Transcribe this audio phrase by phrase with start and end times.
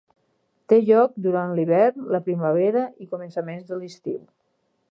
[0.71, 4.19] Té lloc durant l'hivern, la primavera i començaments de l'estiu.